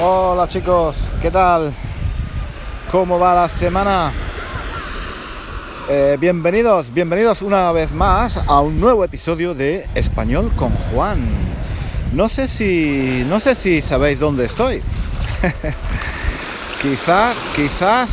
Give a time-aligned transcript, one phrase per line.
[0.00, 1.72] Hola chicos, ¿qué tal?
[2.90, 4.12] ¿Cómo va la semana?
[5.88, 11.20] Eh, bienvenidos, bienvenidos una vez más a un nuevo episodio de Español con Juan.
[12.12, 14.82] No sé si, no sé si sabéis dónde estoy.
[16.82, 18.10] quizás, quizás,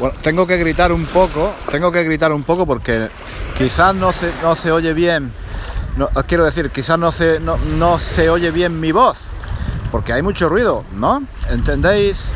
[0.00, 3.10] bueno, tengo que gritar un poco, tengo que gritar un poco porque
[3.54, 5.30] quizás no se, no se oye bien.
[6.26, 9.25] Quiero decir, quizás no se, no se oye bien mi voz
[9.96, 11.22] porque hay mucho ruido, ¿no?
[11.48, 12.26] ¿Entendéis?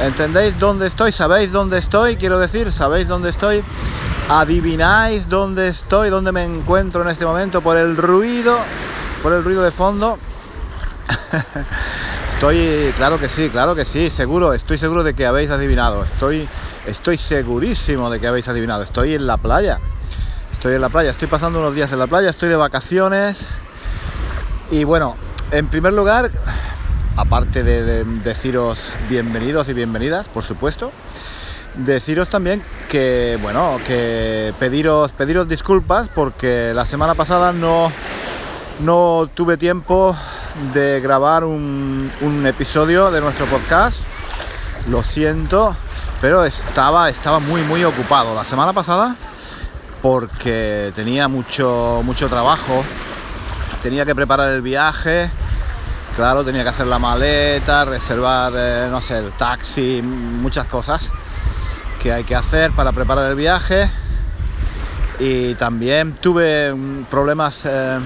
[0.00, 1.12] ¿Entendéis dónde estoy?
[1.12, 2.16] ¿Sabéis dónde estoy?
[2.16, 3.62] Quiero decir, ¿sabéis dónde estoy?
[4.30, 6.08] ¿Adivináis dónde estoy?
[6.08, 7.60] ¿Dónde me encuentro en este momento?
[7.60, 8.56] Por el ruido,
[9.22, 10.18] por el ruido de fondo.
[12.32, 16.02] estoy, claro que sí, claro que sí, seguro, estoy seguro de que habéis adivinado.
[16.02, 16.48] Estoy,
[16.86, 18.84] estoy segurísimo de que habéis adivinado.
[18.84, 19.80] Estoy en la playa.
[20.50, 23.46] Estoy en la playa, estoy pasando unos días en la playa, estoy de vacaciones.
[24.70, 25.16] Y bueno,
[25.50, 26.30] en primer lugar,
[27.16, 30.92] aparte de, deciros bienvenidos y bienvenidas, por supuesto,
[31.74, 37.90] deciros también que, bueno, que pediros, pediros disculpas porque la semana pasada no,
[38.80, 40.14] no tuve tiempo
[40.74, 43.96] de grabar un, un episodio de nuestro podcast.
[44.90, 45.74] Lo siento,
[46.20, 49.16] pero estaba, estaba muy, muy ocupado la semana pasada
[50.02, 52.84] porque tenía mucho, mucho trabajo.
[53.82, 55.30] Tenía que preparar el viaje
[56.16, 61.10] Claro, tenía que hacer la maleta, reservar, eh, no sé, el taxi, muchas cosas
[62.02, 63.90] que hay que hacer para preparar el viaje.
[65.18, 67.98] Y también tuve mm, problemas eh,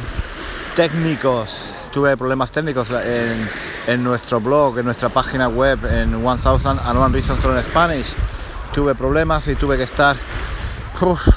[0.74, 1.56] técnicos,
[1.92, 7.40] tuve problemas técnicos en, nuestro blog, en nuestra página web, en 1000 and One Reasons
[7.40, 8.12] to Spanish.
[8.74, 10.16] Tuve problemas y tuve que estar,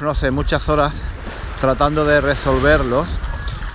[0.01, 0.93] no sé, muchas horas
[1.61, 3.07] tratando de resolverlos.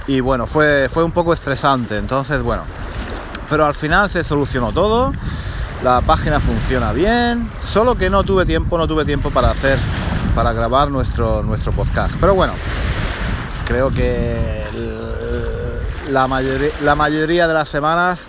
[0.08, 1.96] Y bueno, fue, fue un poco estresante.
[1.96, 2.64] Entonces, bueno,
[3.48, 5.12] pero al final se solucionó todo,
[5.82, 9.78] la página funciona bien, solo que no tuve tiempo, no tuve tiempo para hacer,
[10.34, 12.14] para grabar nuestro, nuestro podcast.
[12.20, 12.52] Pero bueno,
[13.66, 14.64] creo que
[16.10, 18.20] la mayoría, la mayoría de las semanas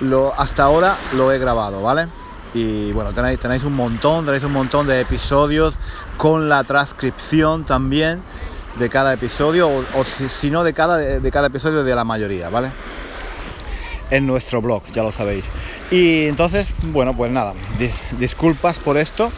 [0.00, 2.08] lo, hasta ahora lo he grabado, ¿vale?
[2.54, 5.74] Y bueno, tenéis, tenéis un montón, tenéis un montón de episodios
[6.16, 8.22] con la transcripción también
[8.78, 12.70] de cada episodio, o, si, no de cada, de cada episodio de la mayoría, ¿vale?
[14.10, 15.50] En nuestro blog, ya lo sabéis.
[15.90, 17.54] Y entonces, bueno, pues nada,
[18.18, 19.30] disculpas por esto.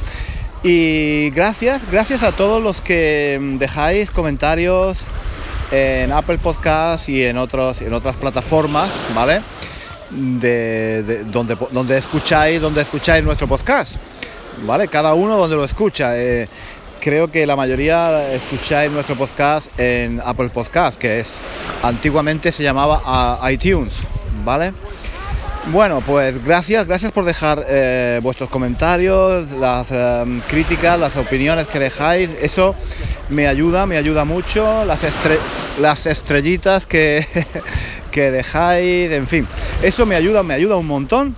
[0.63, 4.99] Y gracias, gracias a todos los que dejáis comentarios
[5.71, 9.41] en Apple Podcast y en, otros, en otras plataformas, ¿vale?
[10.11, 13.97] De, donde, donde escucháis, donde escucháis nuestro podcast,
[14.67, 14.89] ¿vale?
[14.89, 16.19] Cada uno donde lo escucha.
[16.19, 16.49] Eh,
[17.01, 21.39] creo que la mayoría escucháis nuestro podcast en Apple Podcast, que es
[21.83, 23.95] antiguamente se llamaba ah, iTunes,
[24.45, 24.73] ¿vale?
[25.73, 31.79] Bueno, pues gracias, gracias por dejar eh, vuestros comentarios, las em, críticas, las opiniones que
[31.79, 32.31] dejáis.
[32.41, 32.75] Eso
[33.29, 34.87] me ayuda, me ayuda mucho.
[34.87, 35.05] Las,
[35.79, 37.27] las estrellitas que,
[38.13, 39.47] que dejáis, en fin,
[39.83, 41.37] eso me ayuda, me ayuda un montón.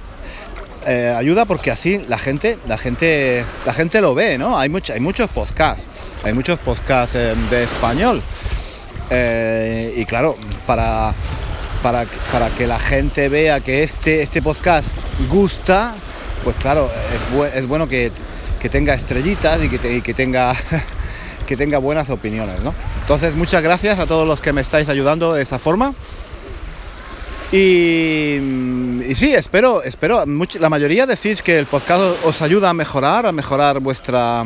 [0.87, 4.57] Eh, ayuda porque así la gente, la gente, la gente lo ve, ¿no?
[4.57, 5.85] Hay, mucho, hay muchos podcasts,
[6.23, 8.23] hay muchos podcasts em, de español.
[9.11, 11.13] Eh, y claro, para
[11.83, 14.89] para, para que la gente vea que este, este podcast
[15.31, 15.95] gusta,
[16.45, 18.13] pues claro, es, es bueno que,
[18.71, 20.55] tenga estrellitas y que, que, tenga,
[21.47, 22.75] que tenga buenas opiniones, ¿no?
[23.03, 25.95] Entonces, muchas gracias a todos los que me estáis ayudando de esa forma.
[27.53, 28.37] Y,
[29.09, 30.25] y, sí, espero, espero,
[30.61, 34.45] la mayoría decís que el podcast os ayuda a mejorar, a mejorar vuestra,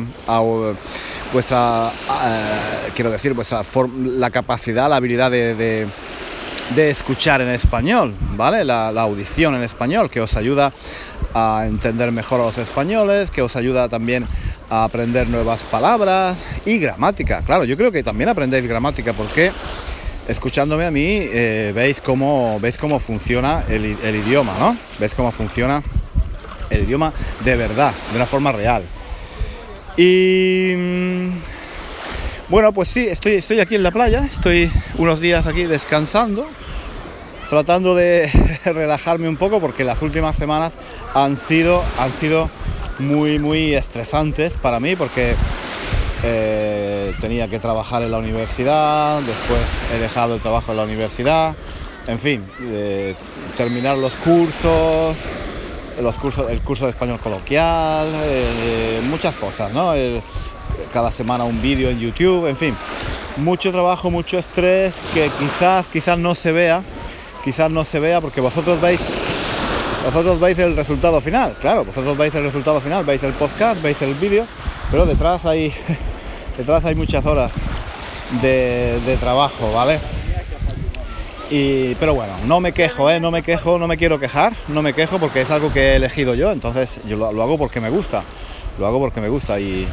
[1.31, 1.91] vuestra,
[2.23, 3.61] eh, quiero decir, vuestra
[4.03, 5.87] la capacidad, la habilidad de
[6.75, 8.63] escuchar en español, ¿vale?
[8.63, 10.71] La, audición en español, que os ayuda
[11.33, 14.25] a entender mejor a los españoles, que os ayuda también
[14.69, 17.41] a aprender nuevas palabras y gramática.
[17.43, 19.51] Claro, yo creo que también aprendéis gramática porque
[20.27, 24.75] escuchándome a mí eh, veis, cómo, veis cómo funciona el, idioma, ¿no?
[24.99, 25.83] Veis cómo funciona
[26.69, 27.13] el idioma
[27.43, 28.83] de verdad, de una forma real.
[29.97, 31.54] Y mm,
[32.49, 36.45] bueno, pues sí, estoy, estoy aquí en la playa, estoy unos días aquí descansando,
[37.49, 38.29] tratando de
[38.65, 40.73] relajarme un poco porque las últimas semanas
[41.13, 42.49] han sido, han sido
[42.99, 45.35] muy, muy estresantes para mí porque
[46.21, 51.55] eh, tenía que trabajar en la universidad, después he dejado el trabajo en la universidad,
[52.07, 53.15] en fin, eh,
[53.57, 55.17] terminar los cursos,
[55.97, 59.93] los cursos, el curso de español coloquial, eh, muchas cosas, ¿no?
[60.93, 62.75] Cada semana un vídeo en YouTube, en fin,
[63.37, 66.83] mucho trabajo, mucho estrés que quizás, quizás no se vea,
[67.43, 69.01] quizás no se vea porque vosotros veis,
[70.05, 74.01] vosotros veis el resultado final, claro, vosotros veis el resultado final, veis el podcast, veis
[74.01, 74.45] el vídeo,
[74.91, 75.73] pero detrás hay,
[76.57, 77.51] detrás hay muchas horas
[78.41, 79.99] de, de trabajo, ¿vale?
[81.51, 83.19] Y, pero bueno, no me quejo, ¿eh?
[83.19, 85.95] no me quejo, no me quiero quejar, no me quejo porque es algo que he
[85.97, 88.23] elegido yo, entonces yo lo, lo hago porque me gusta,
[88.79, 89.87] lo hago porque me gusta y,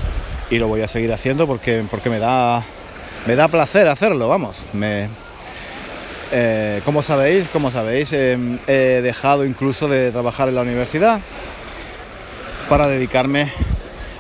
[0.53, 2.63] y, lo voy a seguir haciendo porque, porque me, da,
[3.27, 4.57] me da placer hacerlo, vamos.
[6.35, 11.21] Eh, como sabéis, como sabéis eh, he dejado incluso de trabajar en la universidad
[12.69, 13.53] para dedicarme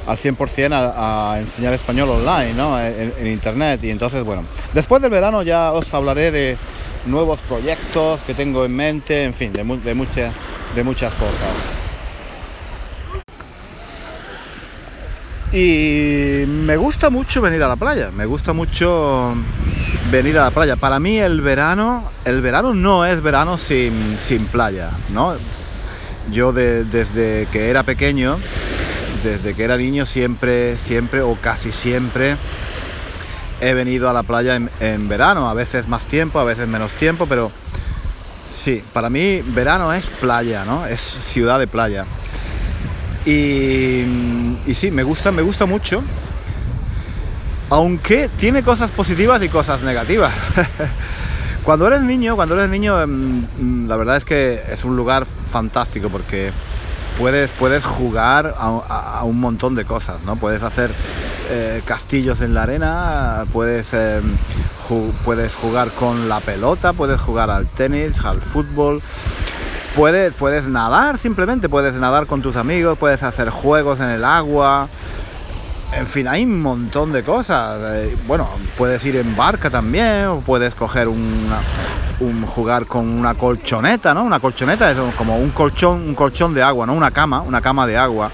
[0.06, 2.78] al 100% a, a, enseñar español online, ¿no?
[2.80, 4.44] en, internet y entonces, bueno,
[4.74, 6.58] después del verano ya os hablaré de
[7.06, 10.34] nuevos proyectos que tengo en mente, en fin, de, muchas,
[10.74, 11.81] de muchas cosas.
[15.52, 19.34] Y me gusta mucho venir a la playa, me gusta mucho
[20.10, 20.76] venir a la playa.
[20.76, 25.34] Para mí el verano, el verano no es verano sin, sin playa, ¿no?
[26.30, 28.38] Yo de, desde que era pequeño,
[29.22, 32.36] desde que era niño siempre, siempre o casi siempre
[33.60, 36.92] he venido a la playa en, en, verano, a veces más tiempo, a veces menos
[36.92, 37.52] tiempo, pero
[38.54, 40.86] sí, para mí verano es playa, ¿no?
[40.86, 42.06] Es ciudad de playa.
[43.24, 44.04] Y,
[44.66, 46.02] y sí, me gusta, me gusta mucho,
[47.70, 50.34] aunque tiene cosas positivas y cosas negativas.
[51.64, 52.94] cuando eres niño, cuando eres niño,
[53.86, 56.52] la verdad es que es un lugar fantástico porque
[57.18, 57.50] puedes,
[57.84, 60.36] jugar a, un montón de cosas, ¿no?
[60.36, 60.90] Puedes hacer
[61.50, 63.94] eh, castillos en la arena, puedes,
[64.88, 69.00] ju puedes jugar con la pelota, puedes jugar al tenis, al fútbol,
[69.96, 74.88] puedes, puedes nadar simplemente, puedes nadar con tus amigos, puedes hacer juegos en el agua.
[75.94, 77.78] En fin, hay un montón de cosas.
[77.82, 78.48] Eh, bueno,
[78.78, 81.50] puedes ir en barca también, o puedes coger un
[82.46, 84.22] jugar con una colchoneta, ¿no?
[84.22, 86.94] Una colchoneta es como un colchón, un colchón de agua, ¿no?
[86.94, 88.30] Una cama, una cama de agua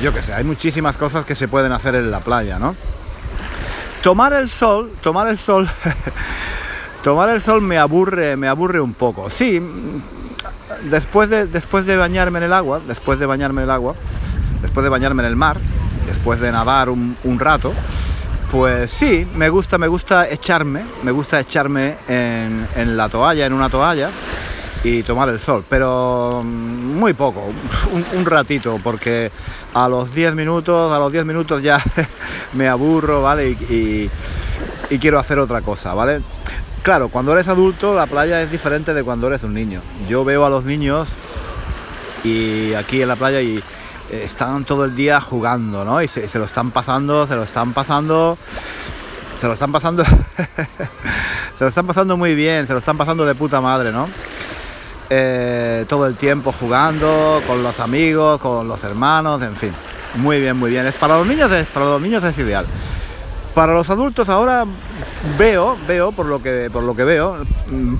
[0.00, 2.74] yo qué sé, hay muchísimas cosas que se pueden hacer en la playa, ¿no?
[4.02, 5.68] Tomar el sol, tomar el sol,
[7.02, 9.30] tomar el sol me aburre, me aburre un poco.
[9.30, 9.62] Sí,
[10.84, 13.94] después de, después de bañarme en el agua, después de bañarme en el agua,
[14.60, 15.58] después de bañarme en el mar,
[16.06, 17.72] después de nadar un, rato,
[18.50, 23.52] pues sí, me gusta, me gusta echarme, me gusta echarme en, en la toalla, en
[23.52, 24.10] una toalla
[24.84, 27.44] y tomar el sol, pero muy poco,
[28.14, 29.30] un, ratito, porque
[29.74, 31.80] a los 10 minutos, a los 10 minutos ya
[32.52, 33.50] me aburro, ¿vale?
[33.50, 34.10] Y,
[34.90, 36.20] y, quiero hacer otra cosa, ¿vale?
[36.82, 39.80] Claro, cuando eres adulto la playa es diferente de cuando eres un niño.
[40.08, 41.10] Yo veo a los niños
[42.24, 43.62] y aquí en la playa y
[44.10, 46.02] están todo el día jugando, ¿no?
[46.02, 48.36] Y se, se lo están pasando, se lo están pasando,
[49.38, 50.04] se lo están pasando,
[51.58, 54.08] se lo están pasando muy bien, se lo están pasando de puta madre, ¿no?
[55.14, 59.72] eh, todo el tiempo jugando con los amigos, con los hermanos, en fin.
[60.14, 60.86] Muy bien, muy bien.
[60.86, 62.64] Es para los niños es, para los niños es ideal.
[63.54, 64.64] Para los adultos ahora
[65.38, 67.36] veo, veo por lo que por lo que veo,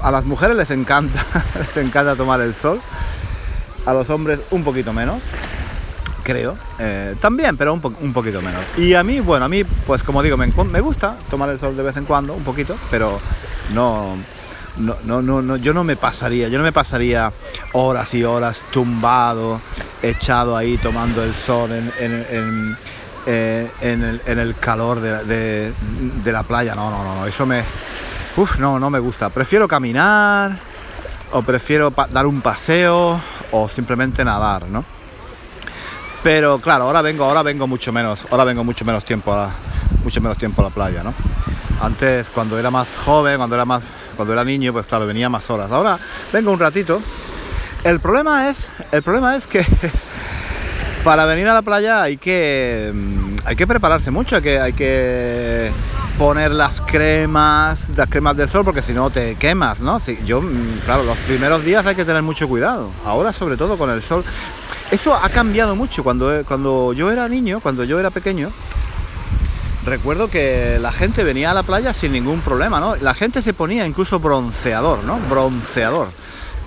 [0.01, 1.25] a las mujeres les encanta,
[1.59, 2.81] les encanta tomar el sol.
[3.85, 5.23] A los hombres un poquito menos,
[6.23, 6.57] creo.
[6.79, 8.63] Eh, también, pero un, po un, poquito menos.
[8.77, 11.77] Y a mí, bueno, a mí, pues como digo, me, me gusta tomar el sol
[11.77, 13.21] de vez en cuando, un poquito, pero
[13.75, 14.17] no,
[14.77, 17.33] no, no, no, no, yo no me pasaría, yo no me pasaría
[17.73, 19.61] horas y horas tumbado,
[20.03, 22.77] echado ahí tomando el sol en, en, en,
[23.27, 25.73] eh, en el, calor de,
[26.25, 26.75] la playa.
[26.75, 27.63] No, no, no, eso me.
[28.37, 29.31] Uf, no, no me gusta.
[29.31, 30.59] Prefiero caminar,
[31.33, 34.85] o prefiero dar un paseo, o simplemente nadar, ¿no?
[36.23, 39.51] Pero claro, ahora vengo, ahora vengo mucho menos, ahora vengo mucho menos tiempo a,
[40.05, 41.13] mucho menos tiempo a la playa, ¿no?
[41.81, 43.83] Antes, cuando era más joven, cuando era más
[44.17, 45.73] cuando era niño, pues claro, venía más horas.
[45.73, 45.99] Ahora
[46.33, 47.03] vengo un ratito.
[47.85, 49.61] El problema es, el problema es que
[51.05, 55.73] para venir a la playa hay que mm, hay que prepararse mucho, hay que
[56.17, 59.99] poner las cremas, las cremas del sol, porque si no te quemas, ¿no?
[59.99, 62.91] Si, yo, mm, claro, los primeros días hay que tener mucho cuidado.
[63.05, 64.25] Ahora, sobre todo con el sol.
[64.91, 66.05] Eso ha cambiado mucho.
[66.05, 68.53] Cuando, cuando yo era niño, cuando yo era pequeño,
[69.85, 72.95] recuerdo que la gente venía a la playa sin ningún problema, ¿no?
[72.97, 75.19] La gente se ponía incluso bronceador, ¿no?
[75.29, 76.09] Bronceador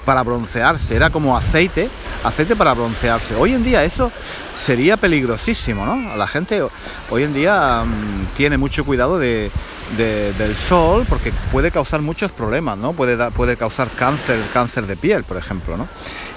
[0.05, 1.89] para broncearse, era como aceite,
[2.23, 3.35] aceite para broncearse.
[3.35, 4.11] Hoy en día eso
[4.55, 6.15] sería peligrosísimo, ¿no?
[6.15, 6.61] La gente
[7.09, 9.51] hoy en día mmm, tiene mucho cuidado de,
[9.97, 12.93] de, del sol porque puede causar muchos problemas, ¿no?
[12.93, 15.87] Puede, causar cáncer, cáncer de piel, por ejemplo, ¿no?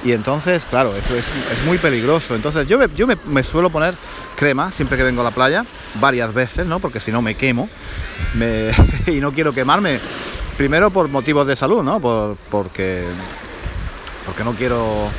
[0.04, 1.26] Y entonces, claro, eso es,
[1.64, 2.34] muy peligroso.
[2.34, 3.94] Entonces yo, me, yo me, suelo poner
[4.36, 6.80] crema siempre que vengo a la playa, varias veces, ¿no?
[6.80, 7.68] Porque si no me quemo
[9.06, 10.00] y no quiero quemarme.
[10.56, 12.00] Primero por motivos de salud, ¿no?
[12.00, 13.04] Por, porque
[14.28, 15.10] porque no quiero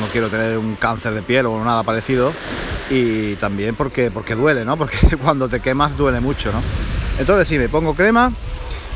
[0.00, 2.32] no quiero tener un cáncer de piel o nada parecido
[2.90, 4.76] y también porque porque duele, ¿no?
[4.84, 6.60] Porque cuando te quemas duele mucho, ¿no?
[7.18, 8.32] Entonces sí, me pongo crema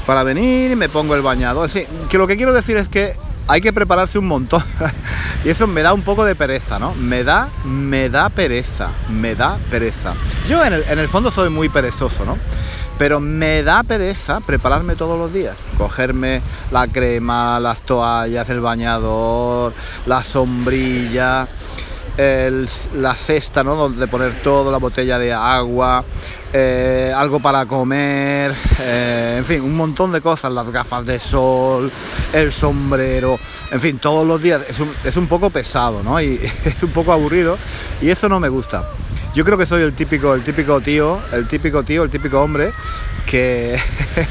[0.07, 3.15] para venir, me pongo el bañador, sí, que lo que quiero decir es que
[3.47, 4.63] hay que prepararse un montón.
[5.45, 6.95] y eso me da un poco de pereza, ¿no?
[6.95, 10.15] Me da, me da pereza, me da pereza.
[10.49, 12.37] Yo en el, en el fondo soy muy perezoso, ¿no?
[12.99, 15.57] Pero me da pereza prepararme todos los días.
[15.77, 19.73] Cogerme la crema, las toallas, el bañador,
[20.07, 21.47] la sombrilla,
[22.17, 23.77] la cesta, ¿no?
[23.77, 26.05] Donde poner todo, la botella de agua,
[26.53, 31.93] eh, algo para comer, eh, en fin, un montón de cosas, las gafas de sol,
[32.33, 33.39] el sombrero,
[33.71, 36.21] en fin, todos los días es un, es un poco pesado, ¿no?
[36.21, 37.57] Y es un poco aburrido
[38.01, 38.85] y eso no me gusta.
[39.39, 42.73] Yo creo que soy el típico, el típico tío, el típico tío, el típico hombre
[43.25, 43.79] que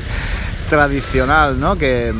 [0.69, 1.77] tradicional, ¿no?
[1.77, 2.13] Que,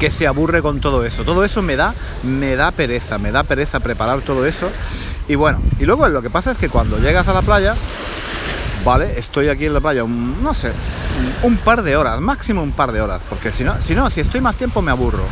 [0.00, 1.22] que se aburre con todo eso.
[1.22, 4.68] Todo eso me da, me da pereza, me da pereza preparar todo eso.
[5.28, 7.76] Y bueno, y luego lo que pasa es que cuando llegas a la playa,
[8.84, 10.72] vale, estoy aquí en la playa, no sé,
[11.44, 14.22] un, par de horas, máximo un par de horas, porque si no, si no, si
[14.22, 15.22] estoy más tiempo me aburro.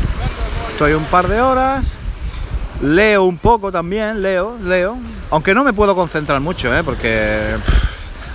[0.70, 1.84] Estoy un par de horas,
[2.80, 4.96] leo un poco también, leo, leo,
[5.34, 6.84] aunque no me puedo concentrar mucho, ¿eh?
[6.84, 7.56] porque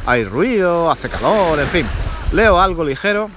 [0.06, 1.86] hay ruido, hace calor, en fin,
[2.34, 3.30] leo algo ligero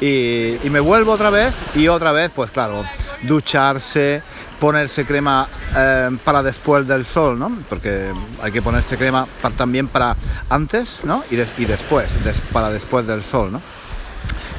[0.00, 2.84] y, me vuelvo otra vez y otra vez, pues claro,
[3.22, 4.22] ducharse,
[4.60, 7.50] ponerse crema eh, para después del sol, ¿no?
[7.68, 10.14] Porque hay que ponerse crema también para
[10.48, 11.24] antes, ¿no?
[11.28, 12.08] Y, y después,
[12.52, 13.60] para después del sol, ¿no?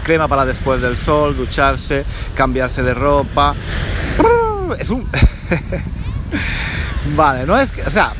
[0.03, 2.03] Crema para después del sol, ducharse,
[2.35, 3.55] cambiarse de ropa.
[4.79, 5.07] Es un...
[7.15, 7.83] vale, no es que...
[7.83, 8.13] O sea,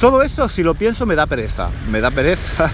[0.00, 1.68] todo eso si lo pienso me da pereza.
[1.90, 2.72] Me da pereza.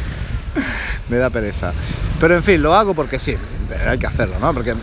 [1.09, 1.73] me da pereza.
[2.21, 3.37] Pero en fin, lo hago porque sí,
[3.87, 4.55] hay que hacerlo, ¿no?
[4.55, 4.75] Porque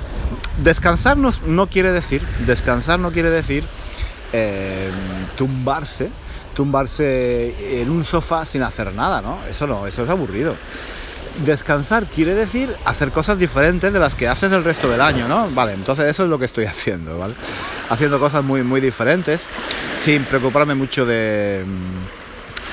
[0.58, 3.64] descansar no, quiere decir, descansar no quiere decir
[4.34, 4.92] eh,
[5.38, 6.10] tumbarse,
[6.56, 9.40] tumbarse en un sofá sin hacer nada, ¿no?
[9.50, 10.56] Eso no, eso es aburrido.
[11.46, 15.50] Descansar quiere decir hacer cosas diferentes de las que haces el resto del año, ¿no?
[15.50, 17.34] Vale, entonces eso es lo que estoy haciendo, ¿vale?
[17.90, 19.42] Haciendo cosas muy, muy diferentes,
[20.04, 21.66] sin preocuparme mucho de,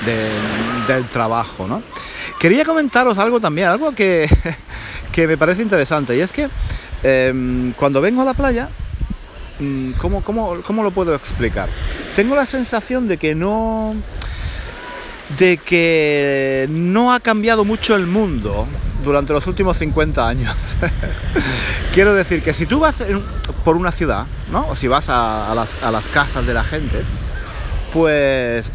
[0.05, 1.81] del trabajo, ¿no?
[2.39, 4.27] Quería comentaros algo también, algo que,
[5.15, 6.49] me parece interesante, y es que
[7.03, 8.69] em, cuando vengo a la playa,
[9.59, 11.69] mm, ¿cómo, cómo, lo puedo explicar?
[12.15, 13.95] Tengo la sensación de que no
[15.37, 18.67] de que no ha cambiado mucho el mundo
[19.01, 20.53] durante los últimos 50 años.
[21.93, 22.95] Quiero decir que si tú vas
[23.63, 24.67] por una ciudad, ¿no?
[24.67, 27.01] O si vas a, las, a las casas de la gente,
[27.93, 28.69] pues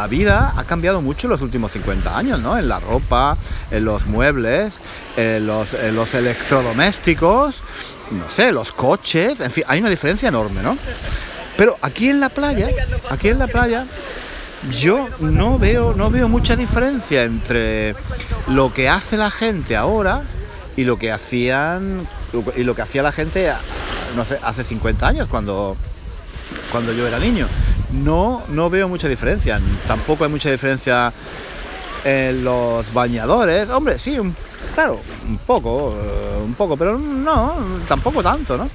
[0.00, 2.56] la vida ha cambiado mucho en los últimos 50 años, ¿no?
[2.56, 3.36] En la ropa,
[3.70, 4.78] en los muebles,
[5.14, 7.56] en los, electrodomésticos,
[8.10, 10.78] no sé, los coches, en fin, hay una diferencia enorme, ¿no?
[11.58, 12.70] Pero aquí en la playa,
[13.10, 13.84] aquí en la playa,
[14.80, 17.94] yo no veo, no veo mucha diferencia entre
[18.48, 20.22] lo que hace la gente ahora
[20.78, 22.08] y lo que hacían
[22.56, 23.52] y lo que hacía la gente
[24.42, 25.76] hace 50 años cuando
[26.70, 27.46] cuando yo era niño
[27.92, 29.60] no, no veo mucha diferencia.
[29.86, 31.12] Tampoco hay mucha diferencia
[32.04, 33.68] en los bañadores.
[33.68, 34.18] Hombre, sí,
[34.74, 38.70] claro, un poco, eh, un poco, pero no, tampoco tanto, ¿no?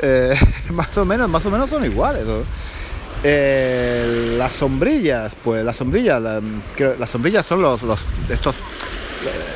[0.00, 0.34] Eh,
[0.70, 2.24] más o menos, más o menos son iguales.
[3.24, 8.56] Eh, las sombrillas, pues las sombrillas, las sombrillas son los, los estos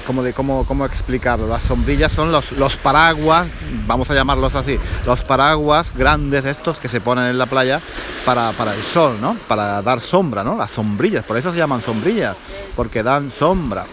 [0.06, 1.46] como de cómo, cómo explicarlo.
[1.46, 3.48] Las sombrillas son los, paraguas,
[3.86, 7.80] vamos a llamarlos así, los paraguas grandes estos que se ponen en la playa
[8.24, 9.36] para, el sol, ¿no?
[9.48, 10.56] Para dar sombra, ¿no?
[10.56, 12.36] Las sombrillas, por eso se llaman sombrillas,
[12.74, 13.84] porque dan sombra.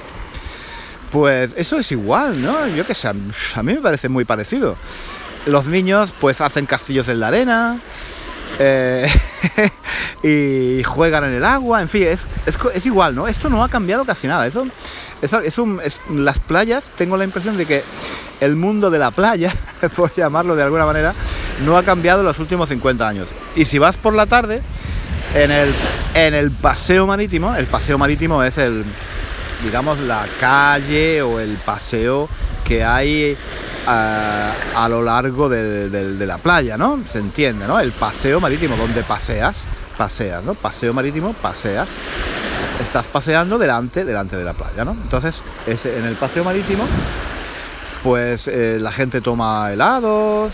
[1.11, 2.67] Pues eso es igual, ¿no?
[2.67, 4.75] Yo que sé, a mí me parece muy parecido.
[5.45, 7.79] Los niños pues hacen castillos en la arena,
[8.59, 9.11] eh,
[10.23, 13.27] y juegan en el agua, en fin, es, es, es, igual, ¿no?
[13.27, 14.47] Esto no ha cambiado casi nada.
[14.47, 14.65] Eso
[16.09, 17.83] las playas, tengo la impresión de que
[18.39, 19.53] el mundo de la playa,
[19.95, 21.13] por llamarlo de alguna manera,
[21.65, 23.27] no ha cambiado en los últimos 50 años.
[23.55, 24.61] Y si vas por la tarde,
[25.33, 28.83] en el, paseo marítimo, el paseo marítimo es el,
[29.63, 32.29] digamos, la calle o el paseo
[32.65, 33.37] que hay
[33.87, 36.99] a, a lo largo de, la playa, ¿no?
[37.11, 37.79] Se entiende, ¿no?
[37.79, 39.61] El paseo marítimo, donde paseas,
[39.97, 40.53] paseas, ¿no?
[40.53, 41.89] Paseo marítimo, paseas
[42.79, 44.91] estás paseando delante, delante de la playa, ¿no?
[44.91, 46.85] Entonces, en el paseo marítimo,
[48.03, 50.51] pues eh, la gente toma helados,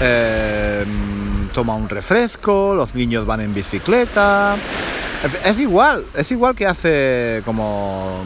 [0.00, 4.56] em, toma un refresco, los niños van en bicicleta.
[5.44, 8.22] Es igual, es igual que hace como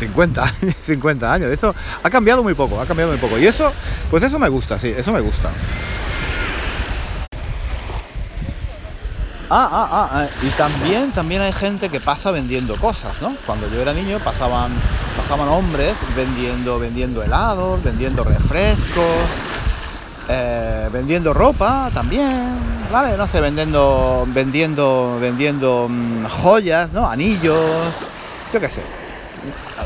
[0.00, 1.50] 50 mm, años, 50 años.
[1.50, 3.38] Eso ha cambiado muy poco, ha cambiado muy poco.
[3.38, 3.72] Y eso,
[4.10, 5.50] pues eso me gusta, sí, eso me gusta.
[9.48, 13.36] Ah, ah, ah, eh, y también, también hay gente que pasa vendiendo cosas, ¿no?
[13.46, 14.82] Cuando yo era niño pasaban,
[15.14, 19.30] pasaban hombres vendiendo, vendiendo helados, vendiendo refrescos,
[20.28, 23.16] eh, vendiendo ropa también, ¿vale?
[23.16, 27.08] No sé, vendiendo, vendiendo, vendiendo mm, joyas, ¿no?
[27.08, 27.94] Anillos,
[28.52, 28.82] yo qué sé,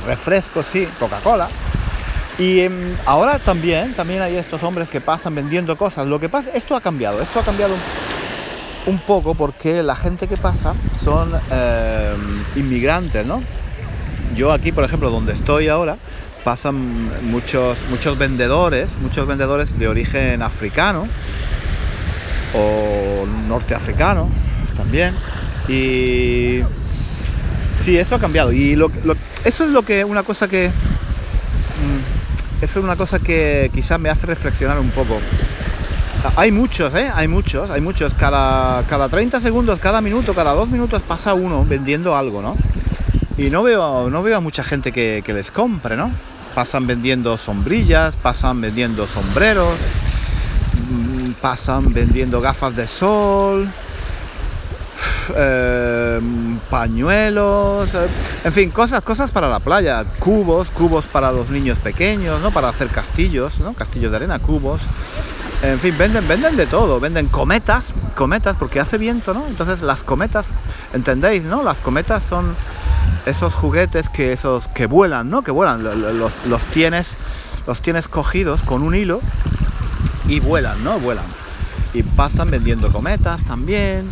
[0.07, 1.49] refrescos, sí, Coca-Cola.
[2.39, 6.09] Y em, ahora también, también hay estos hombres que pasan vendiendo cosas.
[6.09, 7.85] Lo que pasa, esto ha cambiado, esto ha cambiado un
[9.07, 12.17] poco porque la gente que pasa son eh,
[12.57, 13.43] inmigrantes, ¿no?
[14.37, 15.97] Yo aquí, por ejemplo, donde estoy ahora,
[16.45, 21.07] pasan muchos, muchos vendedores, muchos vendedores de origen africano
[22.55, 24.29] o norteafricano
[24.77, 25.15] también.
[25.69, 26.61] Y
[27.85, 28.53] sí, eso ha cambiado.
[28.53, 28.91] Y lo,
[29.45, 34.11] eso es lo que, una cosa que, mm, eso es una cosa que quizás me
[34.11, 35.21] hace reflexionar un poco.
[36.37, 37.11] Hay muchos, ¿eh?
[37.15, 38.13] Hay muchos, hay muchos.
[38.15, 42.57] Cada, cada 30 segundos, cada minuto, cada dos minutos pasa uno vendiendo algo, ¿no?
[43.39, 46.11] Y no veo, no veo a mucha gente que, les compre, ¿no?
[46.55, 49.79] Pasan vendiendo sombrillas, pasan vendiendo sombreros,
[50.91, 53.67] mm, pasan vendiendo gafas de sol,
[55.35, 56.21] eh,
[56.69, 58.09] pañuelos, eh,
[58.45, 62.51] en fin, cosas, cosas para la playa, cubos, cubos para los niños pequeños, ¿no?
[62.51, 63.73] Para hacer castillos, ¿no?
[63.73, 64.83] Castillos de arena, cubos.
[65.63, 69.47] En fin, venden, venden de todo, venden cometas, cometas, porque hace viento, ¿no?
[69.47, 70.49] Entonces las cometas,
[70.95, 71.63] ¿entendéis, no?
[71.63, 72.57] Las cometas son
[73.27, 75.43] esos juguetes que esos que vuelan, ¿no?
[75.43, 77.15] Que vuelan, los, los tienes,
[77.67, 79.21] los tienes cogidos con un hilo
[80.29, 80.99] y vuelan, ¿no?
[80.99, 81.27] Vuelan.
[81.93, 84.11] Y pasan vendiendo cometas también.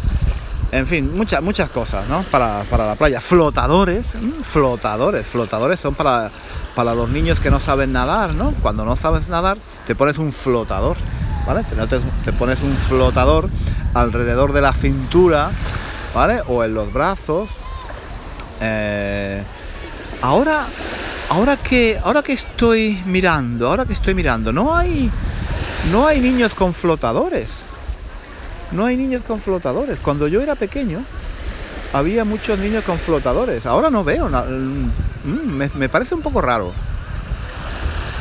[0.71, 2.25] En fin, muchas, muchas cosas, ¿no?
[2.25, 3.23] Para, para la playa.
[3.23, 4.13] Flotadores,
[4.43, 6.31] flotadores, flotadores son para,
[6.75, 8.53] para los niños que no saben nadar, ¿no?
[8.61, 9.57] Cuando no sabes nadar,
[9.89, 10.99] te pones un flotador
[11.49, 11.65] ¿vale?
[12.25, 13.49] Te, pones un flotador
[13.95, 15.51] alrededor de la cintura,
[16.15, 16.43] ¿vale?
[16.47, 17.49] O en los brazos.
[18.61, 19.43] Eh,
[20.21, 20.67] ahora,
[21.31, 25.11] ahora que, ahora que estoy mirando, ahora que estoy mirando, no hay,
[25.91, 27.65] no hay niños con flotadores.
[28.71, 30.01] No hay niños con flotadores.
[30.01, 31.03] Cuando yo era pequeño,
[31.95, 33.65] había muchos niños con flotadores.
[33.65, 34.29] Ahora no veo.
[34.29, 34.91] Mm,
[35.25, 36.75] me, me parece un poco raro.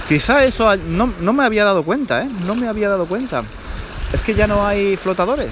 [0.07, 2.29] Quizá eso no, no, me había dado cuenta, ¿eh?
[2.45, 3.43] No me había dado cuenta.
[4.13, 5.51] Es que ya no hay flotadores.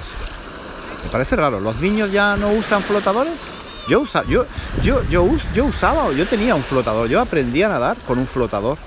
[1.04, 1.60] Me parece raro.
[1.60, 3.38] ¿Los niños ya no usan flotadores?
[3.86, 4.46] Yo, usa, yo,
[4.82, 7.06] yo, yo, yo usaba, yo tenía un flotador.
[7.08, 8.78] Yo aprendí a nadar con un flotador.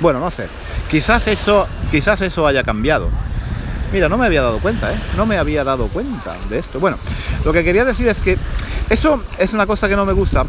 [0.00, 0.48] Bueno, no sé.
[0.90, 3.08] Quizás eso, quizás eso haya cambiado.
[3.92, 4.96] Mira, no me había dado cuenta, ¿eh?
[5.16, 6.80] No me había dado cuenta de esto.
[6.80, 6.96] Bueno,
[7.44, 8.38] lo que quería decir es que
[8.88, 10.46] eso es una cosa que no me gusta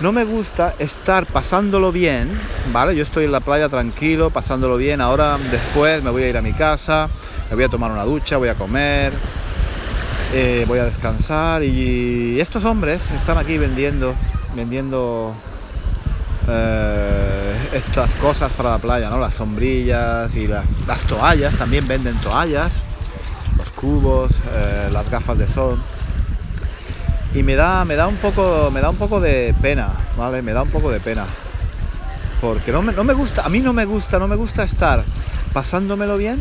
[0.00, 2.28] no me gusta estar pasándolo bien,
[2.72, 2.94] ¿vale?
[2.94, 5.00] Yo estoy en la playa tranquilo, pasándolo bien.
[5.00, 7.08] Ahora, después, me voy a ir a mi casa,
[7.48, 9.12] me voy a tomar una ducha, voy a comer,
[10.34, 11.62] eh, voy a descansar.
[11.62, 14.14] Y estos hombres están aquí vendiendo,
[14.54, 15.32] vendiendo
[16.48, 19.18] eh, estas cosas para la playa, ¿no?
[19.18, 20.66] Las sombrillas y las
[21.08, 22.74] toallas, también venden toallas,
[23.58, 25.78] los cubos, eh, las gafas de sol
[27.34, 30.42] y me da, me da un poco, me da un poco de pena, ¿vale?
[30.42, 31.26] Me da un poco de pena.
[32.40, 35.04] Porque no me, no me gusta, a mí no me gusta, no me gusta estar
[35.52, 36.40] pasándomelo bien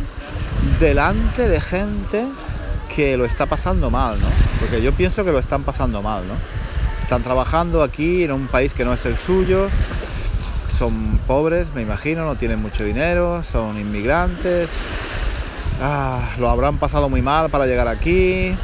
[0.79, 2.25] delante de gente
[2.95, 4.27] que lo está pasando mal, ¿no?
[4.59, 6.35] Porque yo pienso que lo están pasando mal, ¿no?
[7.01, 9.67] Están trabajando aquí en un país que no es el suyo,
[10.77, 14.69] son pobres, me imagino, no tienen mucho dinero, son inmigrantes,
[15.81, 18.55] ah, lo habrán pasado muy mal para llegar aquí,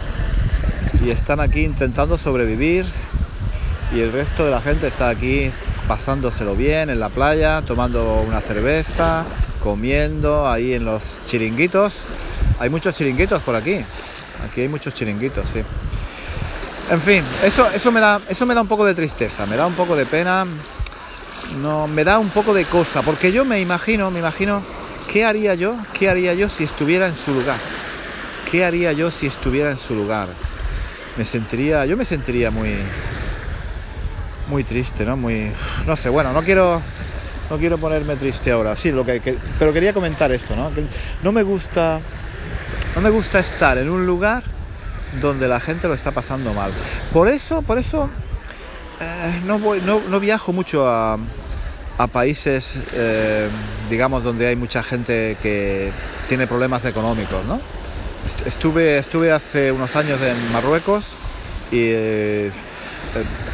[1.04, 2.86] y están aquí intentando sobrevivir
[3.94, 5.52] y el resto de la gente está aquí
[5.88, 9.26] pasándoselo bien en la playa, tomando una cerveza,
[9.62, 11.94] comiendo ahí en los chiringuitos.
[12.60, 13.84] Hay muchos chiringuitos por aquí.
[14.46, 15.62] Aquí hay muchos chiringuitos, sí.
[16.90, 19.66] En fin, eso, eso, me da, eso me da un poco de tristeza, me da
[19.66, 20.46] un poco de pena,
[21.62, 24.62] no, me da un poco de cosa, porque yo me imagino, me imagino,
[25.12, 25.76] ¿qué haría yo?
[25.98, 27.58] ¿Qué haría yo si estuviera en su lugar?
[28.50, 30.28] ¿Qué haría yo si estuviera en su lugar?
[31.18, 32.70] Me sentiría, yo me sentiría muy,
[34.50, 35.18] muy triste, ¿no?
[35.18, 35.52] Muy,
[35.86, 36.82] no sé, bueno, no quiero,
[37.50, 40.72] no quiero ponerme triste ahora, sí, lo que, pero quería comentar esto, ¿no?
[41.24, 42.00] no me gusta,
[42.96, 44.44] no me gusta estar en un lugar
[45.20, 46.72] donde la gente lo está pasando mal.
[47.12, 48.10] Por eso, por eso
[49.02, 51.18] eh, no, voy, no, no, viajo mucho a,
[51.98, 53.50] a países, eh,
[53.90, 55.92] digamos, donde hay mucha gente que
[56.30, 57.60] tiene problemas económicos, ¿no?
[58.46, 61.06] Estuve, estuve hace unos años en Marruecos
[61.72, 62.52] y eh,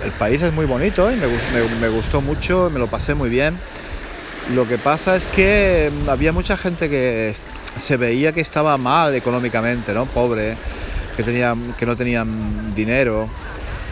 [0.04, 3.58] el, país es muy bonito y me, gustó mucho, me lo pasé muy bien.
[4.54, 7.36] Lo que pasa es que mm, había mucha gente que
[7.80, 10.06] se veía que estaba mal económicamente, ¿no?
[10.06, 10.56] Pobre.
[11.17, 13.28] que, tenían, que no tenían dinero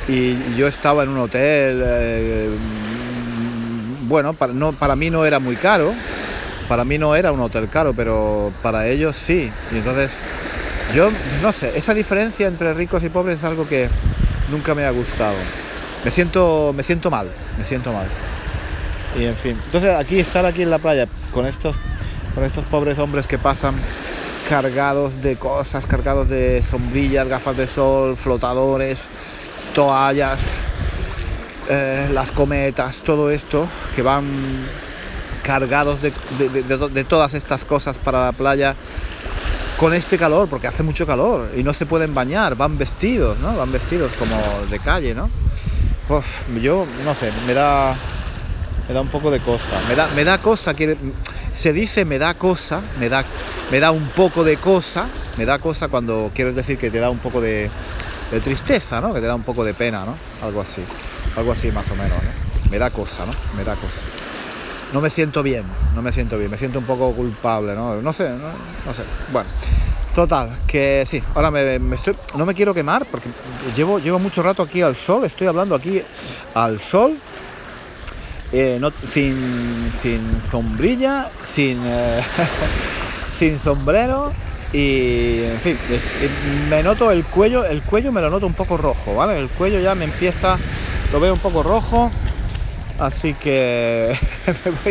[0.07, 2.49] y yo estaba en un hotel, eh,
[4.07, 5.93] bueno, para, no, para mí no era muy caro,
[6.69, 9.51] para mí no era un hotel caro, pero para ellos sí.
[9.71, 10.11] Y entonces,
[10.93, 11.09] yo
[11.41, 13.89] no sé, esa diferencia entre ricos y pobres es algo que
[14.51, 15.35] nunca me ha gustado.
[16.03, 18.05] Me siento, me siento mal, me siento mal.
[19.19, 21.75] Y en fin, entonces aquí estar aquí en la playa con estos,
[22.33, 23.75] con estos pobres hombres que pasan
[24.49, 28.99] cargados de cosas, cargados de sombrillas, gafas de sol, flotadores,
[29.73, 30.39] toallas,
[31.69, 34.25] eh, las cometas, todo esto que van
[35.43, 38.75] cargados de, de, todas estas cosas para la playa
[39.77, 43.55] con este calor, porque hace mucho calor y no se pueden bañar, van vestidos, ¿no?
[43.55, 45.31] Van vestidos como de calle, ¿no?
[46.47, 47.97] yo no sé, me da
[48.87, 50.97] me da un poco de cosa, me da me da cosa que
[51.51, 53.25] se dice me da cosa, me da
[53.69, 57.09] me da un poco de cosa, me da cosa cuando quieres decir que te da
[57.09, 57.71] un poco de,
[58.29, 59.13] de tristeza, ¿no?
[59.13, 60.19] Que te da un poco de pena, ¿no?
[60.41, 60.83] Algo así,
[61.35, 62.31] algo así más o menos, ¿no?
[62.69, 63.33] Me da cosa, ¿no?
[63.51, 64.05] Me da cosa.
[64.95, 68.01] No me siento bien, no me siento bien, me siento un poco culpable, ¿no?
[68.01, 69.03] No sé, no, sé.
[69.29, 69.49] Bueno,
[70.15, 73.27] total, que sí, ahora me, estoy, no me quiero quemar porque
[73.75, 76.01] llevo, llevo mucho rato aquí al sol, estoy hablando aquí
[76.53, 77.17] al sol,
[78.53, 82.21] eh, sin, sin sombrilla, sin, eh,
[83.37, 84.31] sin sombrero
[84.71, 85.77] y en fin,
[86.69, 89.37] me noto el cuello, el cuello me lo noto un poco rojo, ¿vale?
[89.37, 90.57] El cuello ya me empieza,
[91.11, 92.13] lo veo un poco rojo,
[92.99, 94.15] así que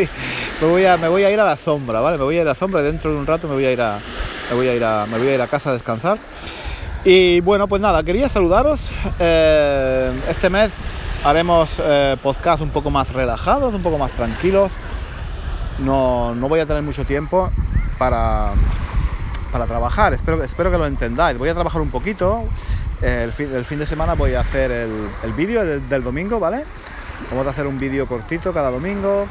[0.61, 2.17] me, voy, a, ir a la sombra, ¿vale?
[2.17, 3.81] Me voy a ir a la sombra, dentro de un rato me voy a ir
[3.81, 6.17] a, casa a descansar.
[7.03, 8.91] Y bueno, pues nada, quería saludaros.
[9.19, 10.71] Eh, este mes
[11.23, 14.71] haremos eh, podcast un poco más relajados, un poco más tranquilos.
[15.79, 17.51] No, voy a tener mucho tiempo
[17.97, 18.53] para,
[19.51, 20.13] trabajar.
[20.13, 20.39] Espero,
[20.71, 21.37] que lo entendáis.
[21.37, 22.43] Voy a trabajar un poquito.
[23.01, 26.63] El fin, de semana voy a hacer el vídeo del, domingo, ¿vale?
[27.29, 29.27] Vamos a hacer un vídeo cortito cada domingo.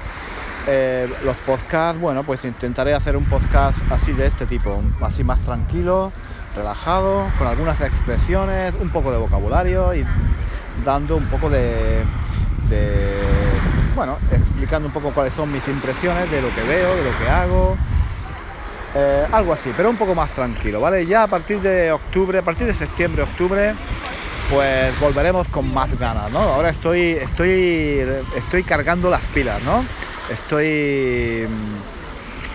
[0.67, 5.41] Eh, los podcasts, bueno, pues intentaré hacer un podcast así de este tipo, así más
[5.41, 6.11] tranquilo,
[6.57, 10.05] relajado, con algunas expresiones, un poco de vocabulario y
[10.85, 12.03] dando un poco de,
[12.71, 13.13] de
[13.95, 17.29] bueno, explicando un poco cuáles son mis impresiones de lo que veo, de lo que
[17.29, 17.77] hago,
[18.95, 21.05] eh, algo así, pero un poco más tranquilo, ¿vale?
[21.05, 23.75] Ya a partir de octubre, a partir de septiembre, octubre,
[24.49, 26.41] pues volveremos con más ganas, ¿no?
[26.41, 28.03] Ahora estoy, estoy,
[28.35, 29.83] estoy cargando las pilas, ¿no?
[30.29, 31.79] Estoy, mm,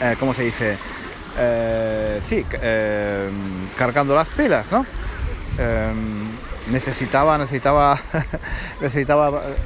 [0.01, 0.77] eh, ¿cómo se dice?
[1.35, 2.45] Eh, sí,
[3.75, 4.85] cargando las pilas, ¿no?
[6.65, 7.99] necesitaba, necesitaba,
[8.79, 9.57] necesitaba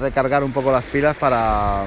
[0.00, 1.86] recargar un poco las pilas para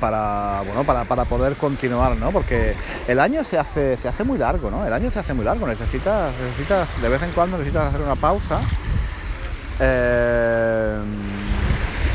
[0.00, 2.32] para, bueno, para, para, poder continuar, ¿no?
[2.32, 2.74] Porque
[3.06, 4.86] el año se hace, se hace muy largo, ¿no?
[4.86, 8.16] El año se hace muy largo, necesitas, necesitas de vez en cuando necesitas hacer una
[8.16, 8.60] pausa
[9.80, 11.00] eh,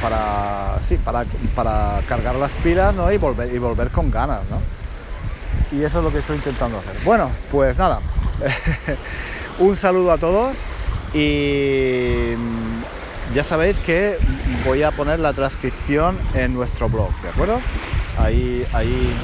[0.01, 3.11] para, sí, para, para cargar las pilas, ¿no?
[3.11, 4.59] Y volver, y volver con ganas, ¿no?
[5.71, 6.93] Y eso es lo que estoy intentando hacer.
[7.03, 7.99] Bueno, pues nada,
[9.59, 10.55] un saludo a todos
[11.13, 12.33] y
[13.31, 14.17] ya sabéis que
[14.63, 17.61] voy a poner la transcripción en nuestro blog, ¿de acuerdo?
[18.17, 19.15] Ahí, ahí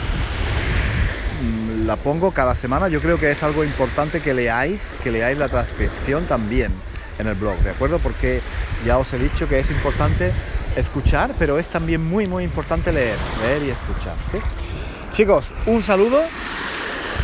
[1.42, 2.88] mm, la pongo cada semana.
[2.88, 6.72] Yo creo que es algo importante que leáis, que leáis la transcripción también
[7.20, 8.00] en el blog, ¿de acuerdo?
[8.00, 8.42] Porque
[8.86, 10.34] ya os he dicho que es importante
[10.76, 14.38] escuchar, pero es también muy, muy importante leer, leer y escuchar, ¿sí?
[15.12, 16.30] Chicos, un saludo.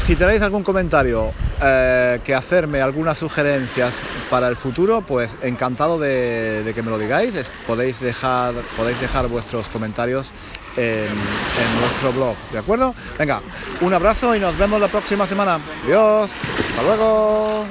[0.06, 1.32] Si tenéis algún comentario
[1.64, 3.92] eh, que hacerme algunas sugerencias
[4.30, 7.34] para el futuro, pues encantado de, que me lo digáis.
[7.66, 8.54] podéis, dejar,
[9.28, 10.30] vuestros comentarios
[10.78, 11.10] en,
[11.82, 12.94] nuestro blog, ¿de acuerdo?
[13.18, 13.42] Venga,
[13.82, 15.60] un abrazo y nos vemos la próxima semana.
[15.86, 16.30] Adiós,
[16.70, 17.66] hasta luego.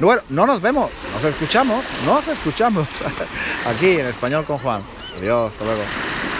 [0.00, 2.88] Bueno, no nos vemos, nos escuchamos, nos escuchamos
[3.68, 4.82] aquí en español con Juan.
[5.20, 5.82] Adiós, hasta luego.